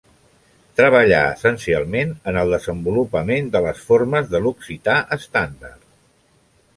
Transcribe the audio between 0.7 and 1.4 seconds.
Treballà